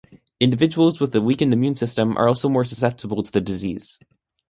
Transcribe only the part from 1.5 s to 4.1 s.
immune system are also more susceptible to the disease.